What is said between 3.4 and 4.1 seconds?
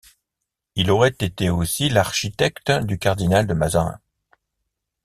de Mazarin.